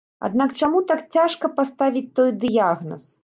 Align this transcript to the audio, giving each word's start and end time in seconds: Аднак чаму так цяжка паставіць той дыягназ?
Аднак 0.27 0.55
чаму 0.61 0.79
так 0.91 1.03
цяжка 1.17 1.51
паставіць 1.59 2.05
той 2.21 2.35
дыягназ? 2.45 3.03